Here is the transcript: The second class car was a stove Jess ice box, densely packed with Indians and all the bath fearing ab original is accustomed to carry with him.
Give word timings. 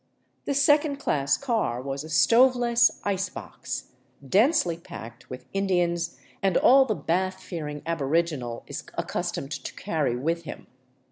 The 0.45 0.55
second 0.55 0.95
class 0.95 1.37
car 1.37 1.79
was 1.79 2.03
a 2.03 2.09
stove 2.09 2.55
Jess 2.59 2.99
ice 3.03 3.29
box, 3.29 3.91
densely 4.27 4.75
packed 4.75 5.29
with 5.29 5.45
Indians 5.53 6.17
and 6.41 6.57
all 6.57 6.85
the 6.85 6.95
bath 6.95 7.39
fearing 7.39 7.83
ab 7.85 8.01
original 8.01 8.63
is 8.65 8.83
accustomed 8.95 9.51
to 9.51 9.75
carry 9.75 10.15
with 10.15 10.41
him. 10.45 10.65